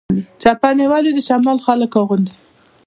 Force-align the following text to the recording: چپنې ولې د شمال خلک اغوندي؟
چپنې 0.41 0.85
ولې 0.91 1.11
د 1.13 1.19
شمال 1.27 1.57
خلک 1.65 1.91
اغوندي؟ 2.01 2.33